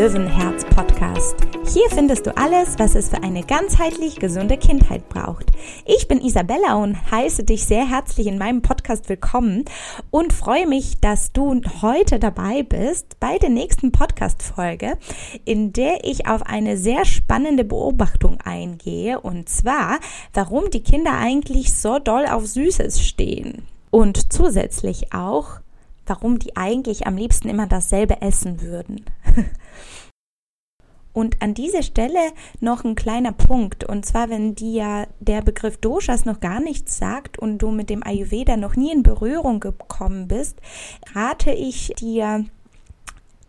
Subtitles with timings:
[0.00, 1.36] Löwenherz Podcast.
[1.74, 5.44] Hier findest du alles, was es für eine ganzheitlich gesunde Kindheit braucht.
[5.84, 9.66] Ich bin Isabella und heiße dich sehr herzlich in meinem Podcast willkommen
[10.10, 14.96] und freue mich, dass du heute dabei bist bei der nächsten Podcast-Folge,
[15.44, 20.00] in der ich auf eine sehr spannende Beobachtung eingehe und zwar,
[20.32, 23.66] warum die Kinder eigentlich so doll auf Süßes stehen.
[23.90, 25.60] Und zusätzlich auch,
[26.06, 29.04] warum die eigentlich am liebsten immer dasselbe essen würden.
[31.12, 32.18] Und an dieser Stelle
[32.60, 33.84] noch ein kleiner Punkt.
[33.84, 38.04] Und zwar, wenn dir der Begriff Doshas noch gar nichts sagt und du mit dem
[38.04, 40.60] Ayurveda noch nie in Berührung gekommen bist,
[41.12, 42.44] rate ich dir,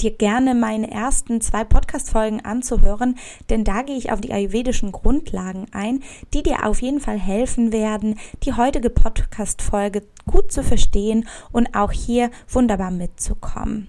[0.01, 3.19] dir gerne meine ersten zwei Podcast-Folgen anzuhören,
[3.51, 6.01] denn da gehe ich auf die ayurvedischen Grundlagen ein,
[6.33, 11.91] die dir auf jeden Fall helfen werden, die heutige Podcast-Folge gut zu verstehen und auch
[11.91, 13.87] hier wunderbar mitzukommen.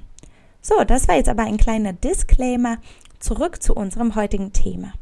[0.64, 2.78] So, das war jetzt aber ein kleiner Disclaimer.
[3.18, 4.92] Zurück zu unserem heutigen Thema.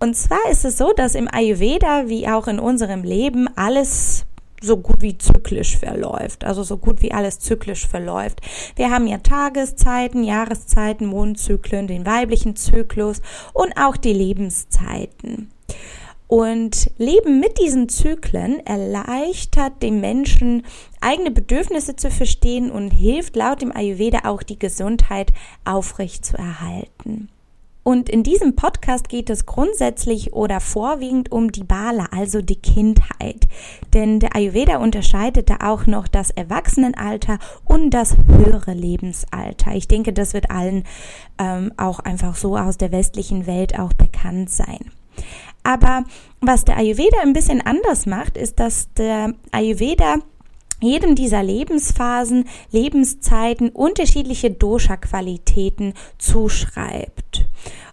[0.00, 4.26] Und zwar ist es so, dass im Ayurveda wie auch in unserem Leben alles
[4.60, 8.40] so gut wie zyklisch verläuft, also so gut wie alles zyklisch verläuft.
[8.76, 13.20] Wir haben ja Tageszeiten, Jahreszeiten, Mondzyklen, den weiblichen Zyklus
[13.52, 15.53] und auch die Lebenszeiten.
[16.34, 20.66] Und Leben mit diesen Zyklen erleichtert dem Menschen,
[21.00, 25.32] eigene Bedürfnisse zu verstehen und hilft laut dem Ayurveda auch die Gesundheit
[25.64, 27.28] aufrecht zu erhalten.
[27.84, 33.46] Und in diesem Podcast geht es grundsätzlich oder vorwiegend um die Bala, also die Kindheit.
[33.92, 39.76] Denn der Ayurveda unterscheidet da auch noch das Erwachsenenalter und das höhere Lebensalter.
[39.76, 40.82] Ich denke, das wird allen
[41.38, 44.90] ähm, auch einfach so aus der westlichen Welt auch bekannt sein.
[45.64, 46.04] Aber
[46.40, 50.18] was der Ayurveda ein bisschen anders macht, ist, dass der Ayurveda
[50.80, 57.46] jedem dieser Lebensphasen, Lebenszeiten unterschiedliche Dosha-Qualitäten zuschreibt.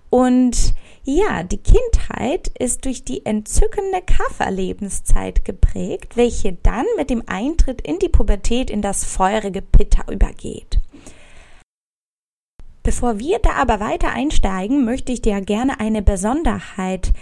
[0.09, 0.73] Und
[1.03, 7.97] ja, die Kindheit ist durch die entzückende Kafferlebenszeit geprägt, welche dann mit dem Eintritt in
[7.97, 10.79] die Pubertät in das feurige Pitta übergeht.
[12.83, 17.13] Bevor wir da aber weiter einsteigen, möchte ich dir gerne eine Besonderheit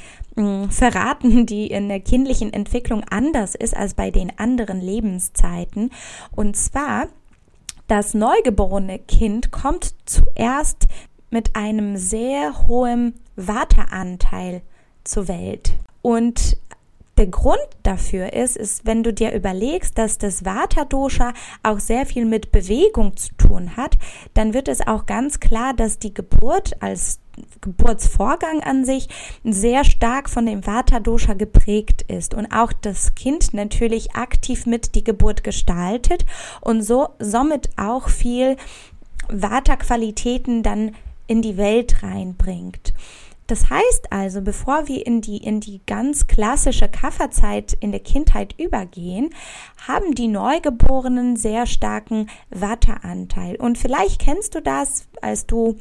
[0.70, 5.92] verraten, die in der kindlichen Entwicklung anders ist als bei den anderen Lebenszeiten.
[6.36, 7.08] Und zwar,
[7.88, 10.88] das neugeborene Kind kommt zuerst
[11.30, 14.62] mit einem sehr hohen Wateranteil
[15.04, 15.74] zur Welt.
[16.02, 16.58] Und
[17.20, 21.34] der Grund dafür ist, ist, wenn du dir überlegst, dass das Vata-Dosha
[21.64, 23.98] auch sehr viel mit Bewegung zu tun hat,
[24.34, 27.20] dann wird es auch ganz klar, dass die Geburt als
[27.62, 29.08] Geburtsvorgang an sich
[29.44, 35.04] sehr stark von dem Vata-Dosha geprägt ist und auch das Kind natürlich aktiv mit die
[35.04, 36.26] Geburt gestaltet
[36.62, 38.58] und so somit auch viel
[39.30, 40.96] Vata-Qualitäten dann
[41.28, 42.94] in die Welt reinbringt.
[43.50, 48.54] Das heißt also, bevor wir in die, in die ganz klassische Kafferzeit in der Kindheit
[48.60, 49.32] übergehen,
[49.88, 53.56] haben die Neugeborenen sehr starken Watteanteil.
[53.56, 55.78] Und vielleicht kennst du das, als du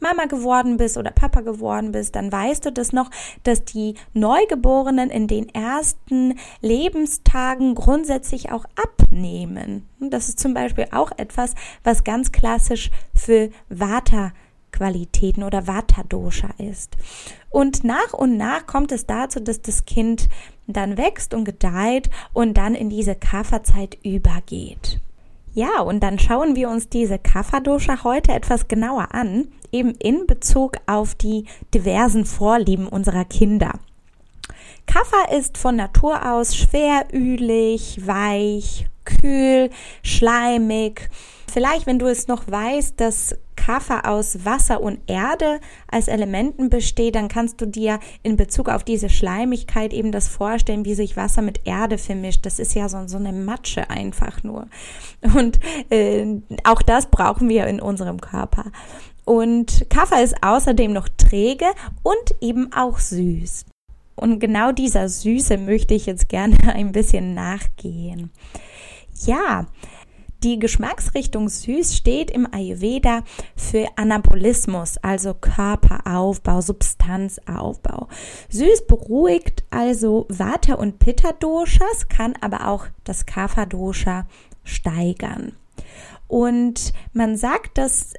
[0.00, 3.10] Mama geworden bist oder Papa geworden bist, dann weißt du das noch,
[3.44, 9.88] dass die Neugeborenen in den ersten Lebenstagen grundsätzlich auch abnehmen.
[10.00, 14.32] Das ist zum Beispiel auch etwas, was ganz klassisch für Vata
[14.72, 16.96] Qualitäten oder Vata-Dosha ist.
[17.48, 20.28] Und nach und nach kommt es dazu, dass das Kind
[20.66, 25.00] dann wächst und gedeiht und dann in diese Kafferzeit übergeht.
[25.56, 30.72] Ja, und dann schauen wir uns diese Kapha-Dosha heute etwas genauer an, eben in Bezug
[30.86, 33.72] auf die diversen Vorlieben unserer Kinder.
[34.84, 39.70] Kaffer ist von Natur aus schwerülig, weich, kühl,
[40.02, 41.08] schleimig.
[41.50, 43.34] Vielleicht, wenn du es noch weißt, dass
[43.66, 48.84] Kaffer aus Wasser und Erde als Elementen besteht, dann kannst du dir in Bezug auf
[48.84, 52.46] diese Schleimigkeit eben das vorstellen, wie sich Wasser mit Erde vermischt.
[52.46, 54.68] Das ist ja so, so eine Matsche einfach nur.
[55.34, 55.58] Und
[55.90, 58.66] äh, auch das brauchen wir in unserem Körper.
[59.24, 61.66] Und Kaffer ist außerdem noch träge
[62.04, 63.64] und eben auch süß.
[64.14, 68.30] Und genau dieser Süße möchte ich jetzt gerne ein bisschen nachgehen.
[69.24, 69.66] Ja,
[70.42, 73.22] die Geschmacksrichtung süß steht im Ayurveda
[73.56, 78.08] für Anabolismus, also Körperaufbau, Substanzaufbau.
[78.50, 84.26] Süß beruhigt also Vata und Pitta Doshas, kann aber auch das Kapha Dosha
[84.64, 85.52] steigern.
[86.28, 88.14] Und man sagt, dass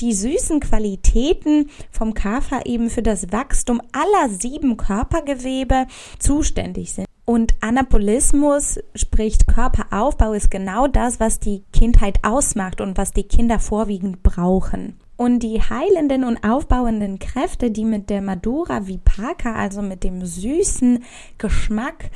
[0.00, 5.86] die süßen Qualitäten vom Kapha eben für das Wachstum aller sieben Körpergewebe
[6.18, 7.06] zuständig sind.
[7.24, 13.60] Und Anabolismus, spricht Körperaufbau, ist genau das, was die Kindheit ausmacht und was die Kinder
[13.60, 14.98] vorwiegend brauchen.
[15.16, 21.04] Und die heilenden und aufbauenden Kräfte, die mit der Madura Vipaka, also mit dem süßen
[21.38, 22.10] Geschmack,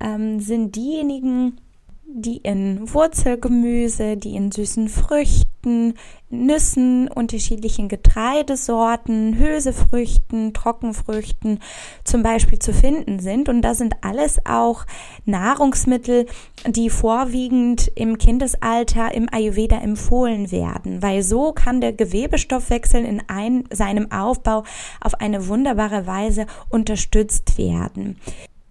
[0.00, 1.60] ähm, sind diejenigen,
[2.10, 5.94] die in Wurzelgemüse, die in süßen Früchten,
[6.30, 11.60] Nüssen, unterschiedlichen Getreidesorten, Hülsefrüchten, Trockenfrüchten
[12.04, 13.48] zum Beispiel zu finden sind.
[13.48, 14.86] Und das sind alles auch
[15.26, 16.26] Nahrungsmittel,
[16.66, 23.64] die vorwiegend im Kindesalter im Ayurveda empfohlen werden, weil so kann der Gewebestoffwechsel in ein,
[23.70, 24.64] seinem Aufbau
[25.00, 28.16] auf eine wunderbare Weise unterstützt werden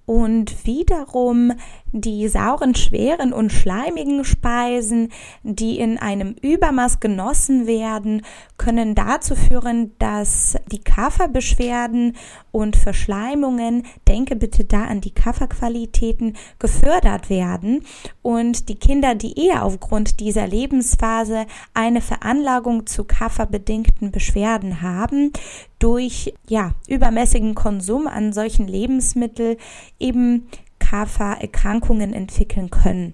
[0.08, 1.52] und wiederum
[1.92, 5.12] die sauren, schweren und schleimigen Speisen,
[5.44, 8.22] die in einem Übermaß genossen werden,
[8.58, 12.16] können dazu führen, dass die Kafferbeschwerden
[12.52, 17.84] und Verschleimungen, denke bitte da an die Kafferqualitäten, gefördert werden
[18.22, 25.34] und die Kinder, die eher aufgrund dieser Lebensphase eine Veranlagung zu kafferbedingten Beschwerden haben,
[25.80, 29.58] durch ja, übermäßigen Konsum an solchen Lebensmitteln
[30.00, 30.48] eben
[30.80, 33.14] Kaffererkrankungen entwickeln können.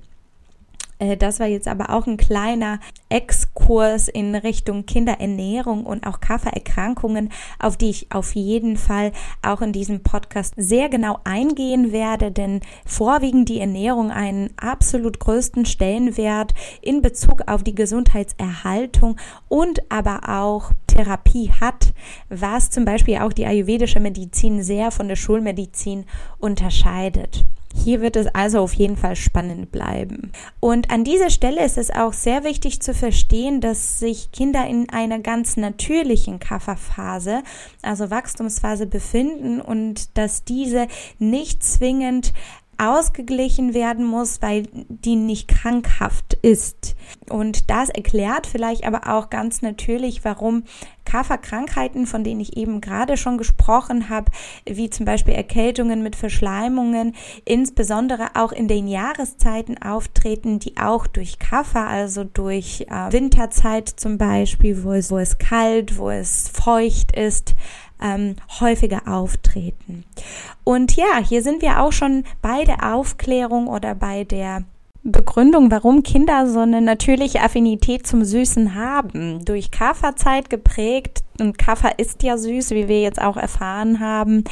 [1.04, 2.80] Äh, das war jetzt aber auch ein kleiner
[3.10, 7.30] Exkurs in Richtung Kinderernährung und auch Kaffererkrankungen,
[7.60, 9.12] auf die ich auf jeden Fall
[9.42, 15.66] auch in diesem Podcast sehr genau eingehen werde, denn vorwiegend die Ernährung einen absolut größten
[15.66, 19.18] Stellenwert in Bezug auf die Gesundheitserhaltung
[19.48, 21.94] und aber auch Therapie hat,
[22.30, 26.06] was zum Beispiel auch die ayurvedische Medizin sehr von der Schulmedizin
[26.40, 27.46] unterscheidet.
[27.74, 30.32] Hier wird es also auf jeden Fall spannend bleiben.
[30.60, 34.90] Und an dieser Stelle ist es auch sehr wichtig zu verstehen, dass sich Kinder in
[34.90, 37.44] einer ganz natürlichen Kafferphase,
[37.82, 40.88] also Wachstumsphase befinden und dass diese
[41.20, 42.34] nicht zwingend
[42.78, 46.96] ausgeglichen werden muss, weil die nicht krankhaft ist.
[47.30, 50.64] Und das erklärt vielleicht aber auch ganz natürlich, warum
[51.06, 54.32] Kafferkrankheiten, von denen ich eben gerade schon gesprochen habe,
[54.66, 57.16] wie zum Beispiel Erkältungen mit Verschleimungen,
[57.46, 64.18] insbesondere auch in den Jahreszeiten auftreten, die auch durch Kaffer, also durch äh, Winterzeit zum
[64.18, 67.56] Beispiel, wo es, wo es kalt, wo es feucht ist,
[68.04, 70.04] ähm, häufiger auftreten.
[70.64, 74.64] Und ja, hier sind wir auch schon bei der Aufklärung oder bei der
[75.04, 79.44] Begründung, warum Kinder so eine natürliche Affinität zum Süßen haben.
[79.44, 84.44] Durch Kafferzeit geprägt, und Kaffer ist ja süß, wie wir jetzt auch erfahren haben,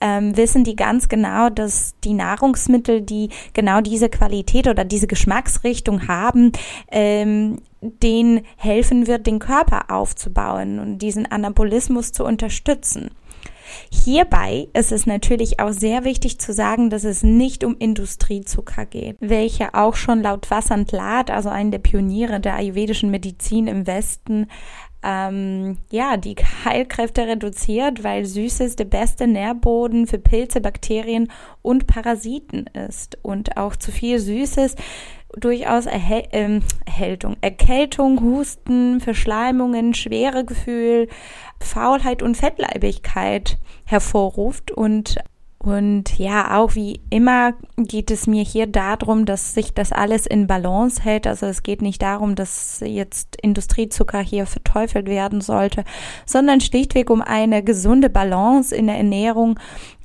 [0.00, 6.08] ähm, wissen die ganz genau, dass die Nahrungsmittel, die genau diese Qualität oder diese Geschmacksrichtung
[6.08, 6.52] haben,
[6.90, 13.10] ähm, den helfen wird, den Körper aufzubauen und diesen Anabolismus zu unterstützen.
[13.92, 19.16] Hierbei ist es natürlich auch sehr wichtig zu sagen, dass es nicht um Industriezucker geht,
[19.20, 24.46] welche auch schon laut Vasant Lad, also einen der Pioniere der ayurvedischen Medizin im Westen,
[25.02, 31.32] ähm, ja, die Heilkräfte reduziert, weil Süßes der beste Nährboden für Pilze, Bakterien
[31.62, 33.18] und Parasiten ist.
[33.22, 34.76] Und auch zu viel Süßes
[35.36, 41.08] durchaus Erhel ähm, Erhältung, Erkältung, Husten, Verschleimungen, schwere Gefühl,
[41.60, 45.16] Faulheit und Fettleibigkeit hervorruft und
[45.62, 50.46] und ja, auch wie immer geht es mir hier darum, dass sich das alles in
[50.46, 51.26] Balance hält.
[51.26, 55.84] Also es geht nicht darum, dass jetzt Industriezucker hier verteufelt werden sollte,
[56.24, 59.60] sondern schlichtweg um eine gesunde Balance in der Ernährung.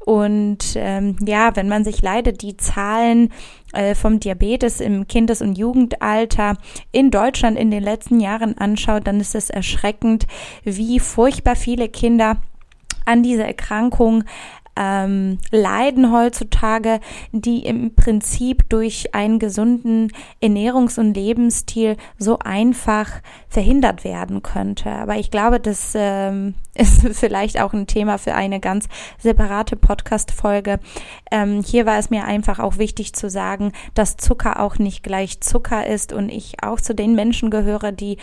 [0.06, 3.32] Und ähm, ja, wenn man sich leider die Zahlen
[3.72, 6.58] äh, vom Diabetes im Kindes- und Jugendalter
[6.92, 10.28] in Deutschland in den letzten Jahren anschaut, dann ist es erschreckend,
[10.66, 12.42] wie furchtbar viele Kinder
[13.06, 14.26] an dieser Erkrankung
[14.76, 17.00] ähm, leiden heutzutage,
[17.32, 23.10] die im Prinzip durch einen gesunden Ernährungs- und Lebensstil so einfach
[23.48, 24.90] verhindert werden könnte.
[24.90, 30.80] Aber ich glaube, das ähm, ist vielleicht auch ein Thema für eine ganz separate Podcast-Folge.
[31.32, 35.40] Ähm, hier war es mir einfach auch wichtig zu sagen, dass Zucker auch nicht gleich
[35.42, 38.18] Zucker ist und ich auch zu den Menschen gehöre, die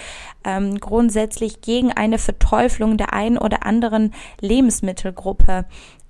[0.44, 5.64] ähm, grundsätzlich gegen eine Verteuflung der einen oder anderen Lebensmittelgruppe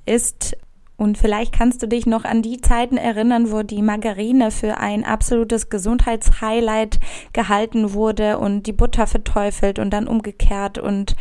[0.07, 0.57] ist.
[0.97, 5.05] Und vielleicht kannst du dich noch an die Zeiten erinnern, wo die Margarine für ein
[5.05, 7.01] absolutes Gesundheitshighlight
[7.33, 10.79] gehalten wurde und die Butter verteufelt und dann umgekehrt.
[10.79, 11.17] Und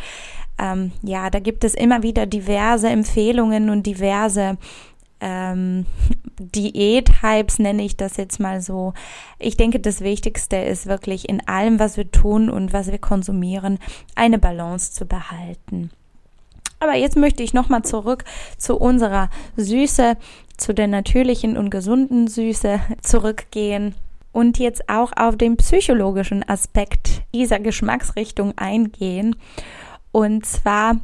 [0.58, 4.56] ähm, ja, da gibt es immer wieder diverse Empfehlungen und diverse
[5.22, 5.86] ähm,
[6.38, 8.92] Diät-Hypes nenne ich das jetzt mal so.
[9.38, 13.78] Ich denke, das Wichtigste ist wirklich in allem, was wir tun und was wir konsumieren,
[14.16, 15.90] eine Balance zu behalten.
[16.82, 18.24] Aber jetzt möchte ich nochmal zurück
[18.58, 20.16] zu unserer Süße,
[20.56, 23.94] zu der natürlichen und gesunden Süße zurückgehen
[24.32, 29.36] und jetzt auch auf den psychologischen Aspekt dieser Geschmacksrichtung eingehen.
[30.10, 30.96] Und zwar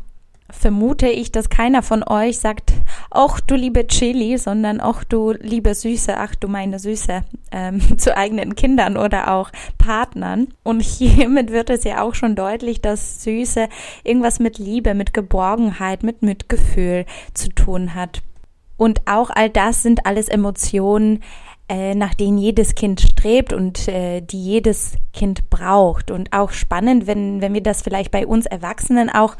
[0.51, 2.73] vermute ich, dass keiner von euch sagt,
[3.11, 8.17] ach du liebe Chili, sondern ach du liebe Süße, ach du meine Süße ähm, zu
[8.17, 10.49] eigenen Kindern oder auch Partnern.
[10.63, 13.69] Und hiermit wird es ja auch schon deutlich, dass Süße
[14.05, 18.23] irgendwas mit Liebe, mit Geborgenheit, mit Mitgefühl zu tun hat.
[18.77, 21.23] Und auch all das sind alles Emotionen,
[21.69, 26.11] äh, nach denen jedes Kind strebt und äh, die jedes Kind braucht.
[26.11, 29.37] Und auch spannend, wenn, wenn wir das vielleicht bei uns Erwachsenen auch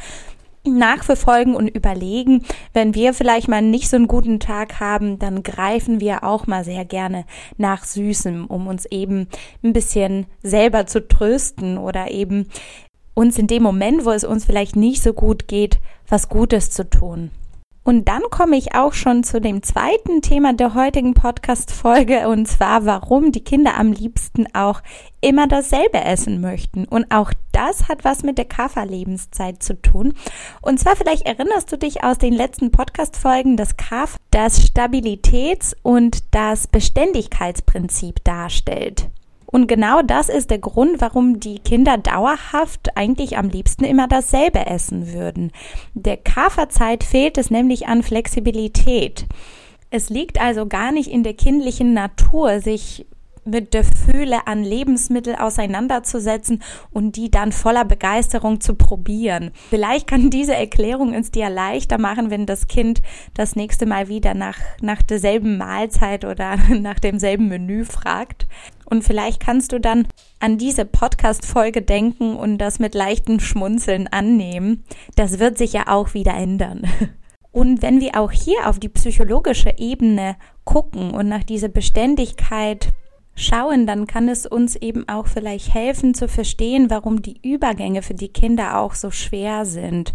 [0.77, 6.01] nachverfolgen und überlegen, wenn wir vielleicht mal nicht so einen guten Tag haben, dann greifen
[6.01, 7.25] wir auch mal sehr gerne
[7.57, 9.29] nach Süßem, um uns eben
[9.63, 12.49] ein bisschen selber zu trösten oder eben
[13.15, 16.89] uns in dem Moment, wo es uns vielleicht nicht so gut geht, was Gutes zu
[16.89, 17.31] tun.
[17.89, 22.85] Und dann komme ich auch schon zu dem zweiten Thema der heutigen Podcast-Folge und zwar,
[22.85, 24.83] warum die Kinder am liebsten auch
[25.23, 26.85] immer dasselbe essen möchten.
[26.85, 30.13] Und auch das hat was mit der Kafa-Lebenszeit zu tun.
[30.61, 36.35] Und zwar vielleicht erinnerst du dich aus den letzten Podcast-Folgen, dass Kafa das Stabilitäts- und
[36.35, 39.09] das Beständigkeitsprinzip darstellt.
[39.51, 44.67] Und genau das ist der Grund, warum die Kinder dauerhaft eigentlich am liebsten immer dasselbe
[44.67, 45.53] essen würden.
[45.95, 49.25] Der Kaferzeit fehlt es nämlich an Flexibilität.
[49.91, 53.07] Es liegt also gar nicht in der kindlichen Natur, sich
[53.51, 59.51] mit der Fühle an Lebensmittel auseinanderzusetzen und die dann voller Begeisterung zu probieren.
[59.71, 63.03] Vielleicht kann diese Erklärung es dir leichter machen, wenn das Kind
[63.35, 68.47] das nächste Mal wieder nach, nach derselben Mahlzeit oder nach demselben Menü fragt.
[68.85, 70.09] Und vielleicht kannst du dann
[70.41, 74.85] an diese Podcast-Folge denken und das mit leichten Schmunzeln annehmen.
[75.15, 76.83] Das wird sich ja auch wieder ändern.
[77.51, 82.91] Und wenn wir auch hier auf die psychologische Ebene gucken und nach dieser Beständigkeit
[83.39, 88.15] schauen, dann kann es uns eben auch vielleicht helfen zu verstehen, warum die Übergänge für
[88.15, 90.15] die Kinder auch so schwer sind.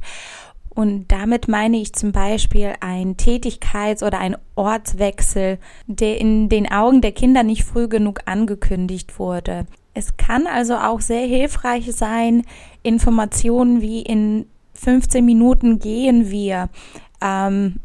[0.70, 7.02] Und damit meine ich zum Beispiel ein Tätigkeits- oder ein Ortswechsel, der in den Augen
[7.02, 9.68] der Kinder nicht früh genug angekündigt wurde.
[9.94, 12.44] Es kann also auch sehr hilfreich sein,
[12.82, 16.70] Informationen wie in 15 Minuten gehen wir
[17.22, 17.76] ähm,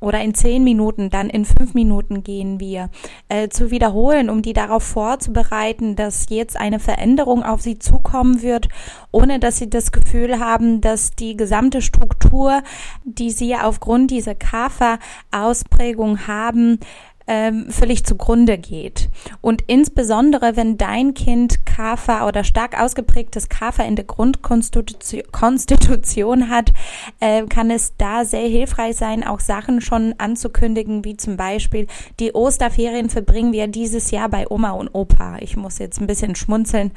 [0.00, 2.90] oder in zehn Minuten, dann in fünf Minuten gehen wir,
[3.28, 8.68] äh, zu wiederholen, um die darauf vorzubereiten, dass jetzt eine Veränderung auf sie zukommen wird,
[9.10, 12.62] ohne dass sie das Gefühl haben, dass die gesamte Struktur,
[13.04, 16.78] die sie aufgrund dieser KAFA-Ausprägung haben,
[17.26, 19.08] ähm, völlig zugrunde geht.
[19.40, 26.72] Und insbesondere, wenn dein Kind Kafa oder stark ausgeprägtes Kafa in der Grundkonstitution hat,
[27.20, 31.86] äh, kann es da sehr hilfreich sein, auch Sachen schon anzukündigen, wie zum Beispiel
[32.20, 35.38] die Osterferien verbringen wir dieses Jahr bei Oma und Opa.
[35.40, 36.92] Ich muss jetzt ein bisschen schmunzeln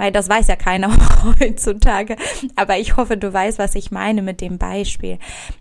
[0.00, 0.90] weil das weiß ja keiner
[1.40, 2.16] heutzutage.
[2.56, 5.18] Aber ich hoffe, du weißt, was ich meine mit dem Beispiel.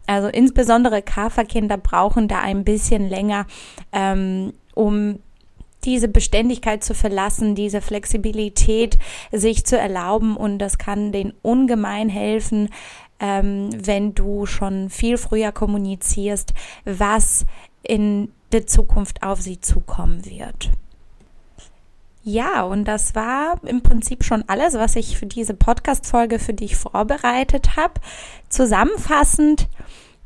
[0.07, 3.47] Also insbesondere Kaferkinder brauchen da ein bisschen länger,
[3.91, 5.19] ähm, um
[5.83, 8.97] diese Beständigkeit zu verlassen, diese Flexibilität
[9.33, 12.69] sich zu erlauben und das kann den ungemein helfen,
[13.19, 16.53] ähm, wenn du schon viel früher kommunizierst,
[16.85, 17.45] was
[17.83, 20.69] in der Zukunft auf sie zukommen wird.
[22.23, 26.75] Ja, und das war im Prinzip schon alles, was ich für diese Podcast-Folge für dich
[26.75, 27.93] vorbereitet habe.
[28.49, 29.67] Zusammenfassend,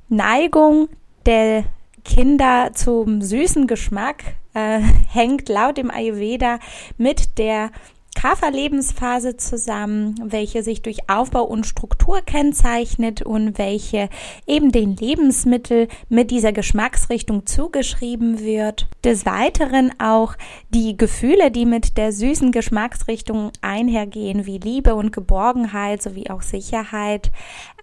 [0.09, 0.89] Neigung
[1.25, 1.63] der
[2.03, 4.23] Kinder zum süßen Geschmack
[4.53, 6.59] äh, hängt laut dem Ayurveda
[6.97, 7.71] mit der
[8.15, 14.09] Kapha-Lebensphase zusammen, welche sich durch Aufbau und Struktur kennzeichnet und welche
[14.47, 18.87] eben den Lebensmittel mit dieser Geschmacksrichtung zugeschrieben wird.
[19.03, 20.35] Des Weiteren auch
[20.69, 27.31] die Gefühle, die mit der süßen Geschmacksrichtung einhergehen, wie Liebe und Geborgenheit sowie auch Sicherheit,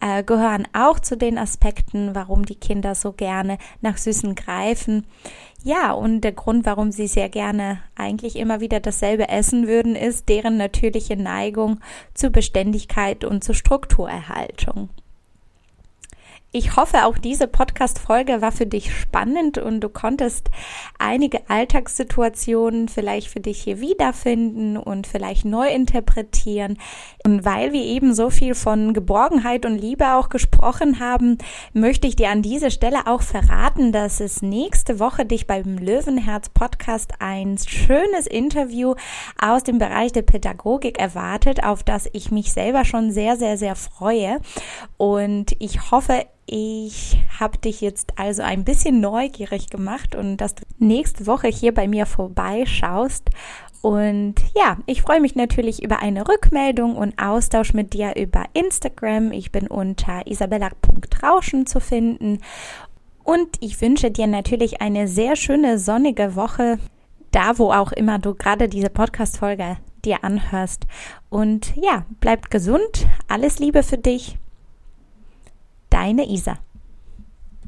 [0.01, 5.07] äh, gehören auch zu den Aspekten, warum die Kinder so gerne nach Süßen greifen.
[5.63, 10.29] Ja, und der Grund, warum sie sehr gerne eigentlich immer wieder dasselbe essen würden, ist
[10.29, 11.81] deren natürliche Neigung
[12.15, 14.89] zur Beständigkeit und zur Strukturerhaltung.
[16.53, 20.51] Ich hoffe, auch diese Podcast-Folge war für dich spannend und du konntest
[20.99, 26.77] einige Alltagssituationen vielleicht für dich hier wiederfinden und vielleicht neu interpretieren.
[27.25, 31.39] Und weil wir eben so viel von Geborgenheit und Liebe auch gesprochen haben,
[31.73, 36.49] möchte ich dir an dieser Stelle auch verraten, dass es nächste Woche dich beim Löwenherz
[36.49, 38.97] Podcast ein schönes Interview
[39.41, 43.77] aus dem Bereich der Pädagogik erwartet, auf das ich mich selber schon sehr, sehr, sehr
[43.77, 44.41] freue.
[44.97, 50.65] Und ich hoffe, ich habe dich jetzt also ein bisschen neugierig gemacht und dass du
[50.81, 53.31] nächste Woche hier bei mir vorbeischaust
[53.83, 59.31] Und ja, ich freue mich natürlich über eine Rückmeldung und Austausch mit dir über Instagram.
[59.31, 62.41] Ich bin unter isabella.rauschen zu finden.
[63.23, 66.81] Und ich wünsche dir natürlich eine sehr schöne sonnige Woche,
[67.31, 70.89] da wo auch immer du gerade diese Podcast-Folge dir anhörst.
[71.29, 73.07] Und ja, bleib gesund.
[73.29, 74.40] Alles Liebe für dich.
[75.91, 76.59] Deine Isa.